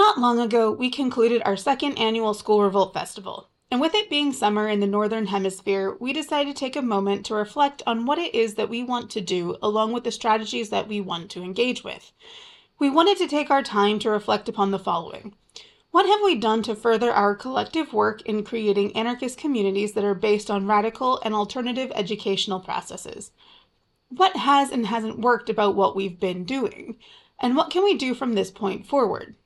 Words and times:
Not 0.00 0.18
long 0.18 0.40
ago, 0.40 0.72
we 0.72 0.88
concluded 0.88 1.42
our 1.44 1.58
second 1.58 1.98
annual 1.98 2.32
School 2.32 2.62
Revolt 2.62 2.94
Festival. 2.94 3.50
And 3.70 3.82
with 3.82 3.94
it 3.94 4.08
being 4.08 4.32
summer 4.32 4.66
in 4.66 4.80
the 4.80 4.86
Northern 4.86 5.26
Hemisphere, 5.26 5.94
we 6.00 6.14
decided 6.14 6.56
to 6.56 6.58
take 6.58 6.74
a 6.74 6.80
moment 6.80 7.26
to 7.26 7.34
reflect 7.34 7.82
on 7.86 8.06
what 8.06 8.18
it 8.18 8.34
is 8.34 8.54
that 8.54 8.70
we 8.70 8.82
want 8.82 9.10
to 9.10 9.20
do, 9.20 9.58
along 9.62 9.92
with 9.92 10.04
the 10.04 10.10
strategies 10.10 10.70
that 10.70 10.88
we 10.88 11.02
want 11.02 11.30
to 11.32 11.42
engage 11.42 11.84
with. 11.84 12.12
We 12.78 12.88
wanted 12.88 13.18
to 13.18 13.28
take 13.28 13.50
our 13.50 13.62
time 13.62 13.98
to 13.98 14.08
reflect 14.08 14.48
upon 14.48 14.70
the 14.70 14.78
following 14.78 15.34
What 15.90 16.06
have 16.06 16.22
we 16.24 16.34
done 16.34 16.62
to 16.62 16.74
further 16.74 17.12
our 17.12 17.34
collective 17.34 17.92
work 17.92 18.22
in 18.22 18.42
creating 18.42 18.96
anarchist 18.96 19.36
communities 19.36 19.92
that 19.92 20.04
are 20.04 20.14
based 20.14 20.50
on 20.50 20.66
radical 20.66 21.20
and 21.22 21.34
alternative 21.34 21.92
educational 21.94 22.60
processes? 22.60 23.32
What 24.08 24.34
has 24.34 24.70
and 24.70 24.86
hasn't 24.86 25.20
worked 25.20 25.50
about 25.50 25.76
what 25.76 25.94
we've 25.94 26.18
been 26.18 26.44
doing? 26.44 26.96
And 27.38 27.54
what 27.54 27.68
can 27.68 27.84
we 27.84 27.98
do 27.98 28.14
from 28.14 28.32
this 28.32 28.50
point 28.50 28.86
forward? 28.86 29.36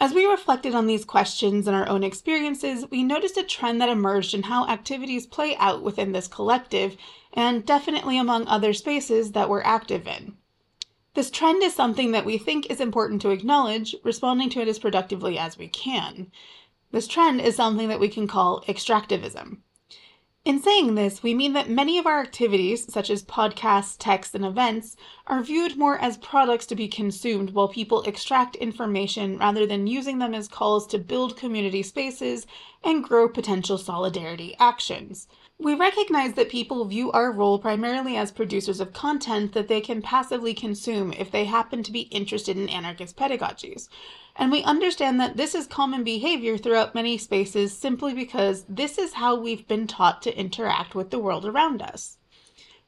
As 0.00 0.14
we 0.14 0.26
reflected 0.26 0.76
on 0.76 0.86
these 0.86 1.04
questions 1.04 1.66
and 1.66 1.76
our 1.76 1.88
own 1.88 2.04
experiences, 2.04 2.88
we 2.88 3.02
noticed 3.02 3.36
a 3.36 3.42
trend 3.42 3.80
that 3.80 3.88
emerged 3.88 4.32
in 4.32 4.44
how 4.44 4.68
activities 4.68 5.26
play 5.26 5.56
out 5.56 5.82
within 5.82 6.12
this 6.12 6.28
collective, 6.28 6.96
and 7.32 7.66
definitely 7.66 8.16
among 8.16 8.46
other 8.46 8.72
spaces 8.72 9.32
that 9.32 9.48
we're 9.48 9.62
active 9.62 10.06
in. 10.06 10.36
This 11.14 11.32
trend 11.32 11.64
is 11.64 11.74
something 11.74 12.12
that 12.12 12.24
we 12.24 12.38
think 12.38 12.70
is 12.70 12.80
important 12.80 13.20
to 13.22 13.30
acknowledge, 13.30 13.96
responding 14.04 14.50
to 14.50 14.60
it 14.60 14.68
as 14.68 14.78
productively 14.78 15.36
as 15.36 15.58
we 15.58 15.66
can. 15.66 16.30
This 16.92 17.08
trend 17.08 17.40
is 17.40 17.56
something 17.56 17.88
that 17.88 17.98
we 17.98 18.08
can 18.08 18.28
call 18.28 18.62
extractivism. 18.68 19.58
In 20.48 20.62
saying 20.62 20.94
this, 20.94 21.22
we 21.22 21.34
mean 21.34 21.52
that 21.52 21.68
many 21.68 21.98
of 21.98 22.06
our 22.06 22.22
activities, 22.22 22.90
such 22.90 23.10
as 23.10 23.22
podcasts, 23.22 23.96
texts, 23.98 24.34
and 24.34 24.46
events, 24.46 24.96
are 25.26 25.42
viewed 25.42 25.76
more 25.76 25.98
as 25.98 26.16
products 26.16 26.64
to 26.68 26.74
be 26.74 26.88
consumed 26.88 27.50
while 27.50 27.68
people 27.68 28.00
extract 28.04 28.56
information 28.56 29.36
rather 29.36 29.66
than 29.66 29.86
using 29.86 30.20
them 30.20 30.32
as 30.32 30.48
calls 30.48 30.86
to 30.86 30.98
build 30.98 31.36
community 31.36 31.82
spaces 31.82 32.46
and 32.82 33.04
grow 33.04 33.28
potential 33.28 33.76
solidarity 33.76 34.56
actions. 34.58 35.28
We 35.60 35.74
recognize 35.74 36.34
that 36.34 36.50
people 36.50 36.84
view 36.84 37.10
our 37.10 37.32
role 37.32 37.58
primarily 37.58 38.16
as 38.16 38.30
producers 38.30 38.78
of 38.78 38.92
content 38.92 39.54
that 39.54 39.66
they 39.66 39.80
can 39.80 40.00
passively 40.00 40.54
consume 40.54 41.12
if 41.12 41.32
they 41.32 41.46
happen 41.46 41.82
to 41.82 41.90
be 41.90 42.02
interested 42.02 42.56
in 42.56 42.68
anarchist 42.68 43.16
pedagogies. 43.16 43.88
And 44.36 44.52
we 44.52 44.62
understand 44.62 45.18
that 45.18 45.36
this 45.36 45.56
is 45.56 45.66
common 45.66 46.04
behavior 46.04 46.56
throughout 46.58 46.94
many 46.94 47.18
spaces 47.18 47.76
simply 47.76 48.14
because 48.14 48.66
this 48.68 48.98
is 48.98 49.14
how 49.14 49.34
we've 49.34 49.66
been 49.66 49.88
taught 49.88 50.22
to 50.22 50.38
interact 50.38 50.94
with 50.94 51.10
the 51.10 51.18
world 51.18 51.44
around 51.44 51.82
us. 51.82 52.18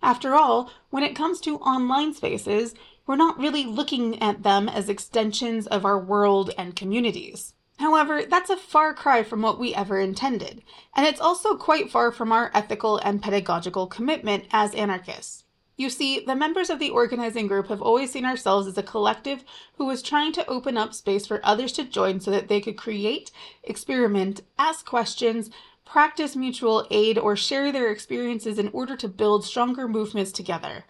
After 0.01 0.37
all, 0.37 0.71
when 0.91 1.03
it 1.03 1.17
comes 1.17 1.41
to 1.41 1.59
online 1.59 2.15
spaces, 2.15 2.75
we're 3.05 3.17
not 3.17 3.37
really 3.37 3.65
looking 3.65 4.23
at 4.23 4.45
them 4.45 4.69
as 4.69 4.89
extensions 4.89 5.67
of 5.67 5.85
our 5.85 5.99
world 5.99 6.53
and 6.57 6.77
communities. 6.77 7.55
However, 7.81 8.25
that's 8.29 8.51
a 8.51 8.59
far 8.59 8.93
cry 8.93 9.23
from 9.23 9.41
what 9.41 9.59
we 9.59 9.75
ever 9.75 9.99
intended, 9.99 10.63
and 10.95 11.07
it's 11.07 11.21
also 11.21 11.57
quite 11.57 11.91
far 11.91 12.13
from 12.13 12.31
our 12.31 12.51
ethical 12.53 12.99
and 12.99 13.23
pedagogical 13.23 13.87
commitment 13.87 14.45
as 14.53 14.75
anarchists. 14.75 15.45
You 15.79 15.89
see, 15.89 16.21
the 16.21 16.37
members 16.37 16.69
of 16.69 16.79
the 16.79 16.91
organizing 16.91 17.47
group 17.47 17.69
have 17.69 17.81
always 17.81 18.13
seen 18.13 18.27
ourselves 18.27 18.67
as 18.67 18.77
a 18.77 18.83
collective 18.83 19.45
who 19.79 19.87
was 19.87 20.03
trying 20.03 20.33
to 20.33 20.47
open 20.47 20.77
up 20.77 20.93
space 20.93 21.27
for 21.27 21.41
others 21.43 21.73
to 21.73 21.85
join 21.85 22.21
so 22.21 22.31
that 22.31 22.49
they 22.49 22.61
could 22.61 22.77
create, 22.77 23.31
experiment, 23.63 24.43
ask 24.59 24.85
questions, 24.85 25.49
practice 25.87 26.37
mutual 26.37 26.87
aid, 26.91 27.17
or 27.17 27.35
share 27.35 27.73
their 27.73 27.91
experiences 27.91 28.59
in 28.59 28.69
order 28.75 28.95
to 28.95 29.09
build 29.09 29.43
stronger 29.43 29.89
movements 29.89 30.33
together. 30.33 30.85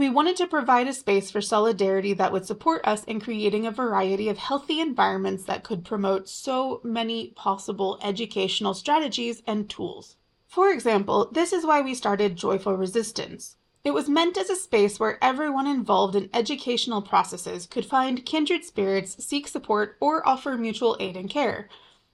We 0.00 0.08
wanted 0.08 0.36
to 0.36 0.46
provide 0.46 0.88
a 0.88 0.94
space 0.94 1.30
for 1.30 1.42
solidarity 1.42 2.14
that 2.14 2.32
would 2.32 2.46
support 2.46 2.80
us 2.86 3.04
in 3.04 3.20
creating 3.20 3.66
a 3.66 3.70
variety 3.70 4.30
of 4.30 4.38
healthy 4.38 4.80
environments 4.80 5.44
that 5.44 5.62
could 5.62 5.84
promote 5.84 6.26
so 6.26 6.80
many 6.82 7.32
possible 7.36 7.98
educational 8.02 8.72
strategies 8.72 9.42
and 9.46 9.68
tools. 9.68 10.16
For 10.46 10.70
example, 10.72 11.28
this 11.30 11.52
is 11.52 11.66
why 11.66 11.82
we 11.82 11.94
started 11.94 12.36
Joyful 12.36 12.78
Resistance. 12.78 13.58
It 13.84 13.90
was 13.90 14.08
meant 14.08 14.38
as 14.38 14.48
a 14.48 14.56
space 14.56 14.98
where 14.98 15.22
everyone 15.22 15.66
involved 15.66 16.16
in 16.16 16.30
educational 16.32 17.02
processes 17.02 17.66
could 17.66 17.84
find 17.84 18.24
kindred 18.24 18.64
spirits, 18.64 19.22
seek 19.22 19.46
support, 19.46 19.98
or 20.00 20.26
offer 20.26 20.56
mutual 20.56 20.96
aid 20.98 21.14
and 21.14 21.28
care. 21.28 21.68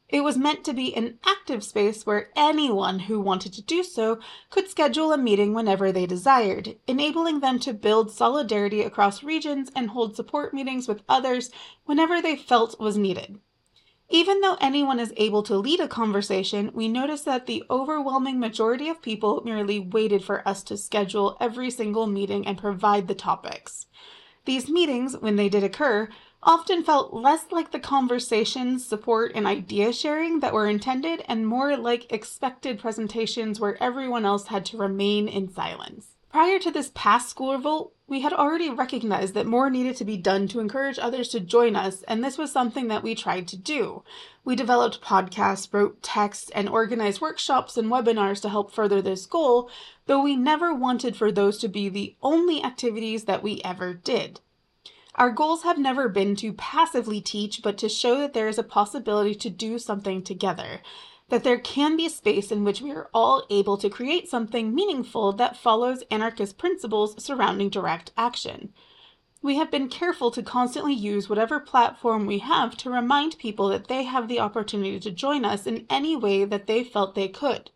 It 0.09 0.23
was 0.23 0.39
meant 0.39 0.63
to 0.65 0.73
be 0.73 0.95
an 0.95 1.19
active 1.27 1.65
space 1.65 2.07
where 2.07 2.31
anyone 2.37 3.01
who 3.01 3.21
wanted 3.21 3.53
to 3.55 3.63
do 3.63 3.83
so 3.83 4.21
could 4.51 4.71
schedule 4.71 5.13
a 5.13 5.19
meeting 5.19 5.53
whenever 5.53 5.91
they 5.91 6.07
desired, 6.07 6.77
enabling 6.87 7.41
them 7.41 7.59
to 7.61 7.73
build 7.73 8.13
solidarity 8.13 8.83
across 8.83 9.25
regions 9.25 9.71
and 9.75 9.91
hold 9.91 10.15
support 10.15 10.55
meetings 10.55 10.87
with 10.87 11.03
others 11.09 11.51
whenever 11.87 12.23
they 12.23 12.37
felt 12.37 12.79
was 12.79 12.97
needed. 12.97 13.41
Even 14.09 14.41
though 14.41 14.57
anyone 14.61 15.01
is 15.01 15.13
able 15.17 15.43
to 15.43 15.57
lead 15.57 15.81
a 15.81 15.89
conversation, 15.89 16.71
we 16.73 16.87
notice 16.87 17.23
that 17.23 17.47
the 17.47 17.65
overwhelming 17.69 18.39
majority 18.39 18.89
of 18.89 19.03
people 19.03 19.43
merely 19.45 19.81
waited 19.81 20.23
for 20.23 20.47
us 20.47 20.63
to 20.63 20.77
schedule 20.77 21.37
every 21.41 21.71
single 21.71 22.07
meeting 22.07 22.47
and 22.47 22.57
provide 22.57 23.09
the 23.09 23.17
topics. 23.17 23.87
These 24.45 24.69
meetings, 24.69 25.17
when 25.19 25.35
they 25.35 25.49
did 25.49 25.65
occur, 25.65 26.09
often 26.47 26.85
felt 26.85 27.13
less 27.13 27.47
like 27.51 27.73
the 27.73 27.81
conversations, 27.81 28.87
support, 28.87 29.33
and 29.35 29.49
idea 29.49 29.93
sharing 29.93 30.39
that 30.41 30.55
were 30.55 30.69
intended 30.69 31.25
and 31.29 31.47
more 31.47 31.77
like 31.77 32.11
expected 32.13 32.79
presentations 32.79 33.59
where 33.59 33.83
everyone 33.83 34.25
else 34.25 34.47
had 34.47 34.65
to 34.65 34.77
remain 34.77 35.27
in 35.27 35.53
silence. 35.53 36.13
Prior 36.31 36.59
to 36.61 36.71
this 36.71 36.93
past 36.95 37.29
school 37.29 37.53
revolt, 37.53 37.95
we 38.07 38.21
had 38.21 38.33
already 38.33 38.71
recognized 38.71 39.35
that 39.35 39.47
more 39.47 39.69
needed 39.69 39.97
to 39.97 40.05
be 40.05 40.17
done 40.17 40.47
to 40.49 40.61
encourage 40.61 40.99
others 40.99 41.29
to 41.31 41.41
join 41.41 41.75
us, 41.75 42.03
and 42.03 42.23
this 42.23 42.39
was 42.39 42.53
something 42.53 42.87
that 42.89 43.03
we 43.03 43.17
tried 43.17 43.49
to 43.49 43.57
do. 43.57 44.05
We 44.45 44.55
developed 44.55 45.01
podcasts, 45.01 45.73
wrote 45.73 46.03
texts, 46.03 46.51
and 46.55 46.69
organized 46.69 47.21
workshops 47.21 47.77
and 47.77 47.91
webinars 47.91 48.41
to 48.43 48.49
help 48.49 48.73
further 48.73 49.03
this 49.03 49.27
goal, 49.27 49.69
though 50.07 50.23
we 50.23 50.37
never 50.37 50.73
wanted 50.73 51.17
for 51.17 51.33
those 51.33 51.59
to 51.59 51.69
be 51.69 51.89
the 51.89 52.15
only 52.23 52.63
activities 52.63 53.25
that 53.25 53.43
we 53.43 53.61
ever 53.65 53.95
did. 53.95 54.41
Our 55.17 55.31
goals 55.31 55.63
have 55.63 55.79
never 55.79 56.11
been 56.11 56.37
to 56.37 56.53
passively 56.53 57.23
teach, 57.23 57.63
but 57.63 57.79
to 57.79 57.89
show 57.89 58.19
that 58.19 58.35
there 58.35 58.49
is 58.49 58.59
a 58.59 58.63
possibility 58.63 59.35
to 59.37 59.49
do 59.49 59.79
something 59.79 60.23
together, 60.23 60.83
that 61.31 61.43
there 61.43 61.59
can 61.59 61.97
be 61.97 62.05
a 62.05 62.11
space 62.11 62.53
in 62.53 62.65
which 62.65 62.83
we 62.83 62.91
are 62.91 63.09
all 63.15 63.47
able 63.49 63.79
to 63.79 63.89
create 63.89 64.29
something 64.29 64.75
meaningful 64.75 65.33
that 65.33 65.57
follows 65.57 66.05
anarchist 66.11 66.59
principles 66.59 67.23
surrounding 67.25 67.71
direct 67.71 68.13
action. 68.19 68.75
We 69.41 69.57
have 69.57 69.71
been 69.71 69.89
careful 69.89 70.31
to 70.33 70.43
constantly 70.43 70.93
use 70.93 71.31
whatever 71.31 71.61
platform 71.61 72.27
we 72.27 72.41
have 72.41 72.77
to 72.79 72.91
remind 72.91 73.39
people 73.39 73.69
that 73.69 73.89
they 73.89 74.03
have 74.03 74.29
the 74.29 74.41
opportunity 74.41 75.01
to 75.01 75.11
join 75.11 75.47
us 75.47 75.67
in 75.67 75.87
any 75.89 76.15
way 76.15 76.45
that 76.45 76.67
they 76.67 76.85
felt 76.85 77.15
they 77.15 77.29
could. 77.29 77.71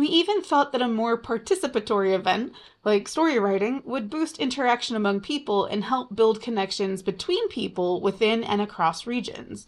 We 0.00 0.08
even 0.08 0.40
thought 0.40 0.72
that 0.72 0.80
a 0.80 0.88
more 0.88 1.20
participatory 1.20 2.14
event, 2.14 2.54
like 2.86 3.06
story 3.06 3.38
writing, 3.38 3.82
would 3.84 4.08
boost 4.08 4.38
interaction 4.38 4.96
among 4.96 5.20
people 5.20 5.66
and 5.66 5.84
help 5.84 6.16
build 6.16 6.40
connections 6.40 7.02
between 7.02 7.50
people 7.50 8.00
within 8.00 8.42
and 8.42 8.62
across 8.62 9.06
regions. 9.06 9.66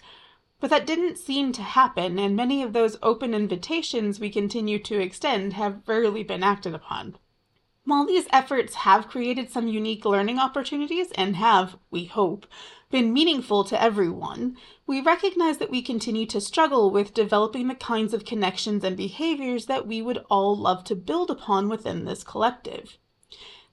But 0.58 0.70
that 0.70 0.86
didn't 0.86 1.18
seem 1.18 1.52
to 1.52 1.62
happen, 1.62 2.18
and 2.18 2.34
many 2.34 2.62
of 2.62 2.72
those 2.72 2.96
open 3.02 3.34
invitations 3.34 4.18
we 4.18 4.30
continue 4.30 4.78
to 4.78 4.98
extend 4.98 5.52
have 5.52 5.86
rarely 5.86 6.22
been 6.22 6.42
acted 6.42 6.74
upon. 6.74 7.18
While 7.84 8.06
these 8.06 8.26
efforts 8.32 8.72
have 8.74 9.08
created 9.08 9.50
some 9.50 9.68
unique 9.68 10.06
learning 10.06 10.38
opportunities 10.38 11.12
and 11.12 11.36
have, 11.36 11.76
we 11.90 12.06
hope, 12.06 12.46
been 12.92 13.12
meaningful 13.12 13.64
to 13.64 13.82
everyone, 13.82 14.56
we 14.86 15.00
recognize 15.00 15.58
that 15.58 15.70
we 15.70 15.82
continue 15.82 16.26
to 16.26 16.40
struggle 16.40 16.90
with 16.90 17.14
developing 17.14 17.66
the 17.66 17.74
kinds 17.74 18.14
of 18.14 18.24
connections 18.24 18.84
and 18.84 18.96
behaviors 18.96 19.66
that 19.66 19.86
we 19.86 20.00
would 20.00 20.24
all 20.30 20.56
love 20.56 20.84
to 20.84 20.94
build 20.94 21.30
upon 21.30 21.68
within 21.68 22.04
this 22.04 22.22
collective. 22.22 22.98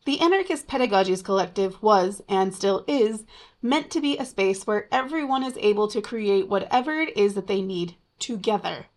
The 0.06 0.22
Anarchist 0.22 0.68
Pedagogies 0.68 1.24
Collective 1.24 1.84
was, 1.84 2.24
and 2.28 2.56
still 2.56 2.86
is, 2.88 3.26
meant 3.62 3.92
to 3.92 4.02
be 4.02 4.18
a 4.18 4.26
space 4.26 4.66
where 4.66 4.88
everyone 4.92 5.44
is 5.44 5.58
able 5.58 5.90
to 5.90 6.02
create 6.02 6.48
whatever 6.48 7.00
it 7.02 7.16
is 7.16 7.36
that 7.36 7.48
they 7.48 7.62
need 7.62 7.96
together. 8.18 8.88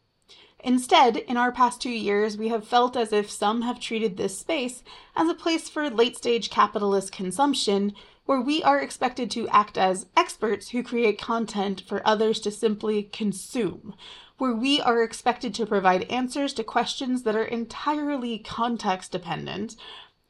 Instead, 0.64 1.16
in 1.16 1.36
our 1.36 1.50
past 1.50 1.82
two 1.82 1.90
years, 1.90 2.38
we 2.38 2.46
have 2.48 2.66
felt 2.66 2.96
as 2.96 3.12
if 3.12 3.28
some 3.28 3.62
have 3.62 3.80
treated 3.80 4.16
this 4.16 4.38
space 4.38 4.84
as 5.16 5.28
a 5.28 5.34
place 5.34 5.68
for 5.68 5.90
late 5.90 6.16
stage 6.16 6.50
capitalist 6.50 7.10
consumption, 7.10 7.92
where 8.24 8.40
we 8.40 8.62
are 8.62 8.80
expected 8.80 9.30
to 9.30 9.48
act 9.48 9.76
as 9.76 10.06
experts 10.16 10.70
who 10.70 10.82
create 10.82 11.20
content 11.20 11.82
for 11.86 12.06
others 12.06 12.40
to 12.40 12.50
simply 12.50 13.02
consume, 13.02 13.94
where 14.38 14.54
we 14.54 14.80
are 14.80 15.02
expected 15.02 15.54
to 15.54 15.66
provide 15.66 16.02
answers 16.04 16.52
to 16.54 16.64
questions 16.64 17.22
that 17.22 17.36
are 17.36 17.44
entirely 17.44 18.38
context 18.38 19.12
dependent, 19.12 19.76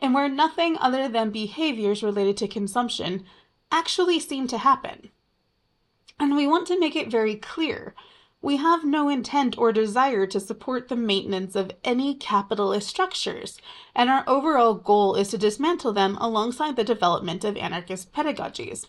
and 0.00 0.14
where 0.14 0.28
nothing 0.28 0.76
other 0.78 1.08
than 1.08 1.30
behaviors 1.30 2.02
related 2.02 2.36
to 2.36 2.48
consumption 2.48 3.24
actually 3.70 4.18
seem 4.18 4.46
to 4.48 4.58
happen. 4.58 5.10
And 6.18 6.36
we 6.36 6.46
want 6.46 6.66
to 6.68 6.78
make 6.78 6.96
it 6.96 7.10
very 7.10 7.36
clear 7.36 7.94
we 8.42 8.56
have 8.56 8.84
no 8.84 9.08
intent 9.08 9.56
or 9.56 9.72
desire 9.72 10.26
to 10.26 10.40
support 10.40 10.88
the 10.88 10.96
maintenance 10.96 11.54
of 11.54 11.70
any 11.84 12.14
capitalist 12.14 12.88
structures, 12.88 13.56
and 13.94 14.10
our 14.10 14.24
overall 14.26 14.74
goal 14.74 15.14
is 15.14 15.28
to 15.28 15.38
dismantle 15.38 15.92
them 15.92 16.18
alongside 16.20 16.74
the 16.74 16.82
development 16.82 17.44
of 17.44 17.56
anarchist 17.56 18.12
pedagogies. 18.12 18.88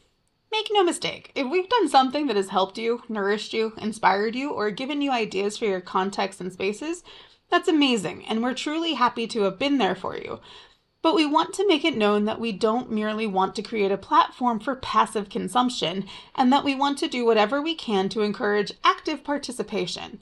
Make 0.51 0.67
no 0.71 0.83
mistake, 0.83 1.31
if 1.35 1.49
we've 1.49 1.69
done 1.69 1.87
something 1.87 2.27
that 2.27 2.35
has 2.35 2.49
helped 2.49 2.77
you, 2.77 3.03
nourished 3.07 3.53
you, 3.53 3.73
inspired 3.77 4.35
you, 4.35 4.51
or 4.51 4.71
given 4.71 5.01
you 5.01 5.11
ideas 5.11 5.57
for 5.57 5.65
your 5.65 5.81
contexts 5.81 6.41
and 6.41 6.51
spaces, 6.51 7.03
that's 7.49 7.67
amazing, 7.67 8.25
and 8.25 8.41
we're 8.41 8.55
truly 8.55 8.95
happy 8.95 9.27
to 9.27 9.43
have 9.43 9.59
been 9.59 9.77
there 9.77 9.95
for 9.95 10.17
you. 10.17 10.39
But 11.03 11.15
we 11.15 11.25
want 11.25 11.53
to 11.55 11.67
make 11.67 11.83
it 11.83 11.97
known 11.97 12.23
that 12.25 12.39
we 12.39 12.53
don't 12.53 12.89
merely 12.89 13.27
want 13.27 13.55
to 13.55 13.61
create 13.61 13.91
a 13.91 13.97
platform 13.97 14.59
for 14.59 14.73
passive 14.73 15.29
consumption, 15.29 16.05
and 16.33 16.51
that 16.51 16.63
we 16.63 16.73
want 16.73 16.97
to 16.99 17.09
do 17.09 17.25
whatever 17.25 17.61
we 17.61 17.75
can 17.75 18.07
to 18.09 18.21
encourage 18.21 18.71
active 18.85 19.23
participation. 19.23 20.21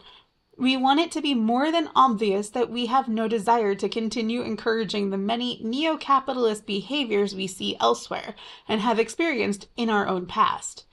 We 0.58 0.76
want 0.76 1.00
it 1.00 1.12
to 1.12 1.22
be 1.22 1.36
more 1.36 1.72
than 1.72 1.92
obvious 1.96 2.50
that 2.50 2.72
we 2.72 2.88
have 2.88 3.08
no 3.08 3.28
desire 3.28 3.76
to 3.76 3.88
continue 3.88 4.42
encouraging 4.42 5.12
the 5.12 5.18
many 5.18 5.62
neo 5.64 5.98
capitalist 5.98 6.66
behaviors 6.66 7.36
we 7.36 7.46
see 7.46 7.78
elsewhere 7.80 8.36
and 8.68 8.82
have 8.82 9.00
experienced 9.00 9.70
in 9.78 9.90
our 9.90 10.08
own 10.08 10.26
past. 10.26 10.86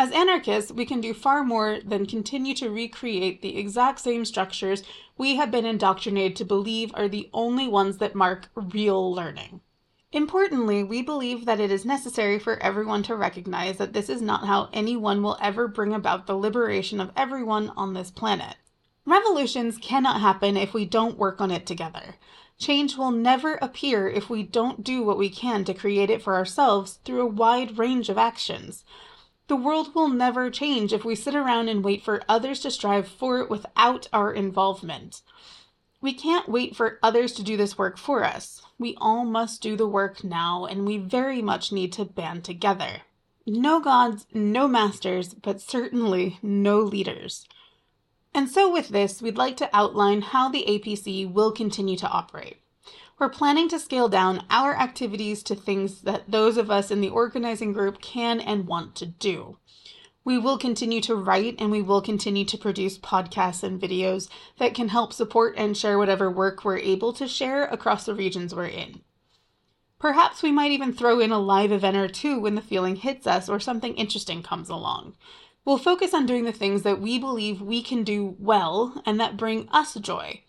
As 0.00 0.12
anarchists, 0.12 0.70
we 0.70 0.86
can 0.86 1.00
do 1.00 1.12
far 1.12 1.42
more 1.42 1.80
than 1.84 2.06
continue 2.06 2.54
to 2.54 2.70
recreate 2.70 3.42
the 3.42 3.58
exact 3.58 3.98
same 3.98 4.24
structures 4.24 4.84
we 5.16 5.34
have 5.34 5.50
been 5.50 5.66
indoctrinated 5.66 6.36
to 6.36 6.44
believe 6.44 6.92
are 6.94 7.08
the 7.08 7.28
only 7.32 7.66
ones 7.66 7.98
that 7.98 8.14
mark 8.14 8.48
real 8.54 9.12
learning. 9.12 9.60
Importantly, 10.12 10.84
we 10.84 11.02
believe 11.02 11.46
that 11.46 11.58
it 11.58 11.72
is 11.72 11.84
necessary 11.84 12.38
for 12.38 12.62
everyone 12.62 13.02
to 13.02 13.16
recognize 13.16 13.78
that 13.78 13.92
this 13.92 14.08
is 14.08 14.22
not 14.22 14.46
how 14.46 14.68
anyone 14.72 15.20
will 15.20 15.36
ever 15.40 15.66
bring 15.66 15.92
about 15.92 16.28
the 16.28 16.36
liberation 16.36 17.00
of 17.00 17.10
everyone 17.16 17.70
on 17.70 17.94
this 17.94 18.12
planet. 18.12 18.54
Revolutions 19.04 19.78
cannot 19.78 20.20
happen 20.20 20.56
if 20.56 20.72
we 20.72 20.84
don't 20.84 21.18
work 21.18 21.40
on 21.40 21.50
it 21.50 21.66
together. 21.66 22.14
Change 22.56 22.96
will 22.96 23.10
never 23.10 23.54
appear 23.54 24.08
if 24.08 24.30
we 24.30 24.44
don't 24.44 24.84
do 24.84 25.02
what 25.02 25.18
we 25.18 25.28
can 25.28 25.64
to 25.64 25.74
create 25.74 26.08
it 26.08 26.22
for 26.22 26.36
ourselves 26.36 27.00
through 27.04 27.22
a 27.22 27.26
wide 27.26 27.78
range 27.78 28.08
of 28.08 28.16
actions. 28.16 28.84
The 29.48 29.56
world 29.56 29.94
will 29.94 30.08
never 30.08 30.50
change 30.50 30.92
if 30.92 31.06
we 31.06 31.14
sit 31.14 31.34
around 31.34 31.70
and 31.70 31.82
wait 31.82 32.04
for 32.04 32.22
others 32.28 32.60
to 32.60 32.70
strive 32.70 33.08
for 33.08 33.40
it 33.40 33.48
without 33.48 34.06
our 34.12 34.30
involvement. 34.30 35.22
We 36.02 36.12
can't 36.12 36.50
wait 36.50 36.76
for 36.76 36.98
others 37.02 37.32
to 37.32 37.42
do 37.42 37.56
this 37.56 37.78
work 37.78 37.96
for 37.96 38.24
us. 38.24 38.62
We 38.78 38.94
all 39.00 39.24
must 39.24 39.62
do 39.62 39.74
the 39.74 39.88
work 39.88 40.22
now, 40.22 40.66
and 40.66 40.86
we 40.86 40.98
very 40.98 41.40
much 41.40 41.72
need 41.72 41.94
to 41.94 42.04
band 42.04 42.44
together. 42.44 43.02
No 43.46 43.80
gods, 43.80 44.26
no 44.34 44.68
masters, 44.68 45.32
but 45.32 45.62
certainly 45.62 46.38
no 46.42 46.80
leaders. 46.80 47.48
And 48.34 48.50
so, 48.50 48.70
with 48.70 48.90
this, 48.90 49.22
we'd 49.22 49.38
like 49.38 49.56
to 49.56 49.74
outline 49.74 50.20
how 50.20 50.50
the 50.50 50.66
APC 50.68 51.32
will 51.32 51.52
continue 51.52 51.96
to 51.96 52.08
operate. 52.08 52.58
We're 53.18 53.28
planning 53.28 53.68
to 53.70 53.80
scale 53.80 54.08
down 54.08 54.44
our 54.48 54.76
activities 54.76 55.42
to 55.44 55.56
things 55.56 56.02
that 56.02 56.30
those 56.30 56.56
of 56.56 56.70
us 56.70 56.92
in 56.92 57.00
the 57.00 57.08
organizing 57.08 57.72
group 57.72 58.00
can 58.00 58.40
and 58.40 58.68
want 58.68 58.94
to 58.96 59.06
do. 59.06 59.58
We 60.24 60.38
will 60.38 60.56
continue 60.56 61.00
to 61.00 61.16
write 61.16 61.56
and 61.58 61.72
we 61.72 61.82
will 61.82 62.00
continue 62.00 62.44
to 62.44 62.56
produce 62.56 62.96
podcasts 62.96 63.64
and 63.64 63.80
videos 63.80 64.28
that 64.58 64.72
can 64.72 64.90
help 64.90 65.12
support 65.12 65.54
and 65.56 65.76
share 65.76 65.98
whatever 65.98 66.30
work 66.30 66.64
we're 66.64 66.78
able 66.78 67.12
to 67.14 67.26
share 67.26 67.64
across 67.64 68.06
the 68.06 68.14
regions 68.14 68.54
we're 68.54 68.66
in. 68.66 69.00
Perhaps 69.98 70.44
we 70.44 70.52
might 70.52 70.70
even 70.70 70.92
throw 70.92 71.18
in 71.18 71.32
a 71.32 71.40
live 71.40 71.72
event 71.72 71.96
or 71.96 72.06
two 72.06 72.38
when 72.38 72.54
the 72.54 72.62
feeling 72.62 72.94
hits 72.94 73.26
us 73.26 73.48
or 73.48 73.58
something 73.58 73.94
interesting 73.94 74.44
comes 74.44 74.68
along. 74.68 75.16
We'll 75.64 75.78
focus 75.78 76.14
on 76.14 76.26
doing 76.26 76.44
the 76.44 76.52
things 76.52 76.82
that 76.82 77.00
we 77.00 77.18
believe 77.18 77.60
we 77.60 77.82
can 77.82 78.04
do 78.04 78.36
well 78.38 79.02
and 79.04 79.18
that 79.18 79.36
bring 79.36 79.68
us 79.70 79.94
joy. 79.94 80.44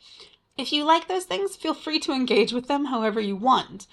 If 0.59 0.73
you 0.73 0.83
like 0.83 1.07
those 1.07 1.23
things, 1.23 1.55
feel 1.55 1.73
free 1.73 1.99
to 1.99 2.11
engage 2.11 2.51
with 2.51 2.67
them 2.67 2.85
however 2.85 3.21
you 3.21 3.37
want. 3.37 3.87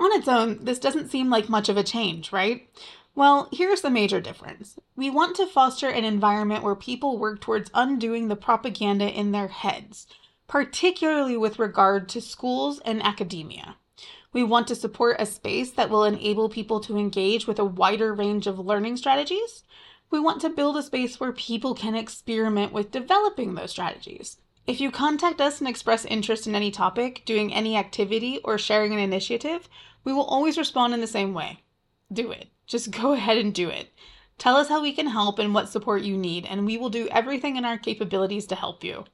On 0.00 0.12
its 0.12 0.26
own, 0.26 0.64
this 0.64 0.80
doesn't 0.80 1.10
seem 1.10 1.30
like 1.30 1.48
much 1.48 1.68
of 1.68 1.76
a 1.76 1.84
change, 1.84 2.32
right? 2.32 2.68
Well, 3.14 3.48
here's 3.52 3.82
the 3.82 3.88
major 3.88 4.20
difference. 4.20 4.80
We 4.96 5.10
want 5.10 5.36
to 5.36 5.46
foster 5.46 5.88
an 5.88 6.04
environment 6.04 6.64
where 6.64 6.74
people 6.74 7.18
work 7.18 7.40
towards 7.40 7.70
undoing 7.72 8.26
the 8.26 8.34
propaganda 8.34 9.08
in 9.08 9.30
their 9.30 9.46
heads, 9.46 10.08
particularly 10.48 11.36
with 11.36 11.60
regard 11.60 12.08
to 12.08 12.20
schools 12.20 12.80
and 12.80 13.00
academia. 13.00 13.76
We 14.32 14.42
want 14.42 14.66
to 14.68 14.74
support 14.74 15.20
a 15.20 15.26
space 15.26 15.70
that 15.70 15.88
will 15.88 16.02
enable 16.02 16.48
people 16.48 16.80
to 16.80 16.98
engage 16.98 17.46
with 17.46 17.60
a 17.60 17.64
wider 17.64 18.12
range 18.12 18.48
of 18.48 18.58
learning 18.58 18.96
strategies 18.96 19.62
we 20.10 20.18
want 20.20 20.40
to 20.40 20.48
build 20.48 20.76
a 20.76 20.82
space 20.82 21.20
where 21.20 21.32
people 21.32 21.74
can 21.74 21.94
experiment 21.94 22.72
with 22.72 22.90
developing 22.90 23.54
those 23.54 23.70
strategies. 23.70 24.38
If 24.68 24.82
you 24.82 24.90
contact 24.90 25.40
us 25.40 25.60
and 25.60 25.66
express 25.66 26.04
interest 26.04 26.46
in 26.46 26.54
any 26.54 26.70
topic, 26.70 27.22
doing 27.24 27.54
any 27.54 27.74
activity, 27.74 28.38
or 28.44 28.58
sharing 28.58 28.92
an 28.92 28.98
initiative, 28.98 29.66
we 30.04 30.12
will 30.12 30.26
always 30.26 30.58
respond 30.58 30.92
in 30.92 31.00
the 31.00 31.06
same 31.06 31.32
way. 31.32 31.60
Do 32.12 32.30
it. 32.32 32.48
Just 32.66 32.90
go 33.02 33.14
ahead 33.14 33.38
and 33.38 33.54
do 33.54 33.70
it. 33.70 33.88
Tell 34.36 34.56
us 34.56 34.68
how 34.68 34.82
we 34.82 34.92
can 34.92 35.06
help 35.06 35.38
and 35.38 35.54
what 35.54 35.70
support 35.70 36.02
you 36.02 36.18
need, 36.18 36.44
and 36.44 36.66
we 36.66 36.76
will 36.76 36.90
do 36.90 37.08
everything 37.08 37.56
in 37.56 37.64
our 37.64 37.78
capabilities 37.78 38.44
to 38.48 38.54
help 38.54 38.84
you. 38.84 39.04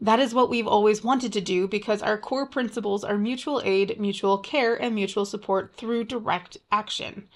That 0.00 0.20
is 0.20 0.34
what 0.34 0.48
we've 0.48 0.68
always 0.68 1.02
wanted 1.02 1.32
to 1.32 1.40
do 1.40 1.66
because 1.66 2.00
our 2.00 2.16
core 2.16 2.46
principles 2.46 3.02
are 3.02 3.18
mutual 3.18 3.60
aid, 3.64 3.98
mutual 3.98 4.38
care, 4.38 4.80
and 4.80 4.94
mutual 4.94 5.24
support 5.24 5.74
through 5.74 6.04
direct 6.04 6.58
action. 6.70 7.28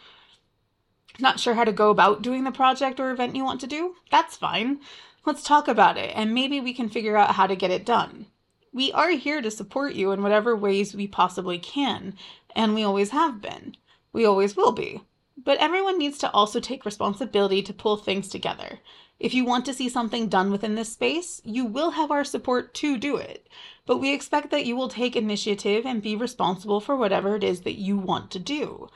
Not 1.19 1.41
sure 1.41 1.55
how 1.55 1.65
to 1.65 1.73
go 1.73 1.91
about 1.91 2.23
doing 2.23 2.45
the 2.45 2.53
project 2.53 3.01
or 3.01 3.11
event 3.11 3.35
you 3.35 3.45
want 3.45 3.61
to 3.63 3.67
do? 3.67 3.97
That's 4.13 4.37
fine. 4.37 4.79
Let's 5.27 5.43
talk 5.43 5.67
about 5.67 5.99
it 5.99 6.13
and 6.15 6.33
maybe 6.33 6.61
we 6.61 6.73
can 6.73 6.89
figure 6.89 7.17
out 7.17 7.35
how 7.35 7.49
to 7.49 7.57
get 7.57 7.73
it 7.73 7.85
done. 7.85 8.27
We 8.73 8.93
are 8.93 9.11
here 9.11 9.43
to 9.43 9.51
support 9.51 9.95
you 9.95 10.13
in 10.13 10.23
whatever 10.23 10.55
ways 10.55 10.95
we 10.95 11.09
possibly 11.09 11.59
can, 11.59 12.15
and 12.55 12.77
we 12.77 12.85
always 12.85 13.11
have 13.11 13.41
been. 13.41 13.77
We 14.13 14.25
always 14.25 14.55
will 14.55 14.71
be. 14.71 15.01
But 15.37 15.59
everyone 15.59 15.99
needs 15.99 16.19
to 16.19 16.31
also 16.31 16.61
take 16.61 16.85
responsibility 16.85 17.61
to 17.63 17.73
pull 17.73 17.97
things 17.97 18.29
together. 18.29 18.79
If 19.19 19.35
you 19.35 19.45
want 19.45 19.65
to 19.65 19.75
see 19.75 19.89
something 19.89 20.29
done 20.29 20.53
within 20.53 20.77
this 20.77 20.93
space, 20.93 21.41
you 21.45 21.65
will 21.65 21.91
have 21.91 22.13
our 22.13 22.23
support 22.23 22.73
to 22.75 22.97
do 22.97 23.17
it. 23.17 23.49
But 23.85 23.99
we 23.99 24.15
expect 24.15 24.51
that 24.51 24.65
you 24.65 24.77
will 24.77 24.89
take 24.89 25.17
initiative 25.17 25.85
and 25.85 26.03
be 26.03 26.15
responsible 26.15 26.81
for 26.81 26.95
whatever 26.95 27.35
it 27.35 27.43
is 27.43 27.63
that 27.63 27.81
you 27.81 27.97
want 27.97 28.31
to 28.31 28.39
do. 28.39 28.89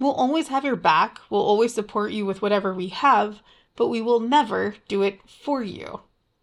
We'll 0.00 0.12
always 0.12 0.48
have 0.48 0.64
your 0.64 0.74
back, 0.74 1.20
we'll 1.30 1.40
always 1.40 1.72
support 1.72 2.10
you 2.10 2.26
with 2.26 2.42
whatever 2.42 2.74
we 2.74 2.88
have, 2.88 3.42
but 3.76 3.88
we 3.88 4.00
will 4.00 4.20
never 4.20 4.76
do 4.88 5.02
it 5.02 5.20
for 5.28 5.62
you. 5.62 6.00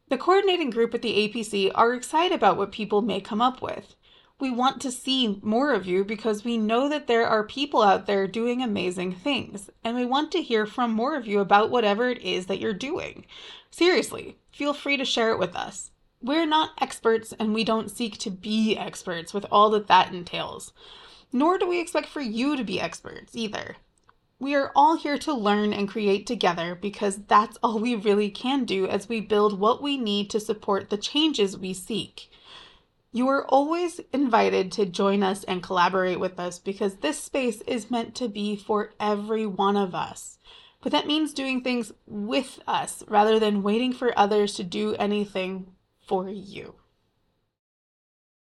The 0.10 0.18
coordinating 0.18 0.70
group 0.70 0.94
at 0.94 1.02
the 1.02 1.30
APC 1.30 1.72
are 1.76 1.94
excited 1.94 2.34
about 2.34 2.58
what 2.58 2.72
people 2.72 3.02
may 3.02 3.22
come 3.22 3.42
up 3.42 3.62
with. 3.62 3.96
We 4.40 4.50
want 4.50 4.81
to 4.81 4.92
see 4.92 5.40
more 5.44 5.74
of 5.74 5.86
you 5.86 6.04
because 6.04 6.44
we 6.44 6.58
know 6.58 6.88
that 6.90 7.08
there 7.08 7.28
are 7.28 7.44
people 7.44 7.81
out 7.84 8.06
there 8.06 8.28
doing 8.28 8.62
amazing 8.62 9.14
things, 9.14 9.70
and 9.84 9.96
we 9.96 10.06
want 10.06 10.31
to 10.31 10.42
hear 10.42 10.66
from 10.66 10.92
more 10.92 11.16
of 11.16 11.28
you 11.28 11.40
about 11.40 11.70
whatever 11.70 12.10
it 12.10 12.22
is 12.22 12.46
that 12.46 12.60
you're 12.60 12.74
doing. 12.74 13.26
Seriously, 13.70 14.38
feel 14.51 14.74
free 14.74 14.98
to 14.98 15.06
share 15.06 15.32
it 15.32 15.39
with 15.39 15.56
us. 15.56 15.92
We're 16.22 16.46
not 16.46 16.72
experts 16.82 17.34
and 17.39 17.53
we 17.53 17.63
don't 17.63 17.92
seek 17.92 18.18
to 18.20 18.30
be 18.30 18.77
experts 18.77 19.34
with 19.34 19.46
all 19.51 19.70
that 19.72 19.88
that 19.88 20.13
entails 20.13 20.74
nor 21.32 21.58
do 21.58 21.68
we 21.68 21.80
expect 21.80 22.08
for 22.08 22.22
you 22.22 22.56
to 22.56 22.63
be 22.63 22.82
experts 22.82 23.36
either. 23.36 23.77
We 24.41 24.55
are 24.55 24.72
all 24.74 24.96
here 24.96 25.17
to 25.17 25.34
learn 25.34 25.74
and 25.74 25.89
create 25.89 26.25
together 26.25 26.74
because 26.74 27.17
that's 27.27 27.58
all 27.62 27.77
we 27.77 27.96
really 27.96 28.29
can 28.29 28.63
do 28.63 28.88
as 28.88 29.10
we 29.10 29.19
build 29.19 29.60
what 29.60 29.81
we 29.84 29.98
need 29.98 30.29
to 30.29 30.39
support 30.39 30.89
the 30.89 30.98
changes 30.98 31.58
we 31.58 31.74
seek. 31.74 32.31
You 33.12 33.27
are 33.27 33.46
always 33.48 34.00
invited 34.13 34.72
to 34.74 34.86
join 34.86 35.24
us 35.24 35.43
and 35.43 35.62
collaborate 35.62 36.22
with 36.22 36.39
us 36.39 36.58
because 36.58 36.96
this 36.96 37.19
space 37.19 37.60
is 37.67 37.91
meant 37.91 38.15
to 38.15 38.29
be 38.29 38.55
for 38.55 38.93
every 38.98 39.46
one 39.46 39.75
of 39.75 39.93
us. 39.93 40.38
But 40.81 40.93
that 40.93 41.08
means 41.08 41.34
doing 41.34 41.62
things 41.62 41.91
with 42.08 42.62
us 42.65 43.03
rather 43.10 43.39
than 43.39 43.62
waiting 43.62 43.91
for 43.91 44.17
others 44.17 44.53
to 44.53 44.63
do 44.63 44.96
anything 44.96 45.67
for 46.08 46.29
you. 46.29 46.75